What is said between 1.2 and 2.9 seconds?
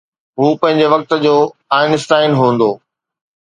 جو آئن اسٽائن هوندو.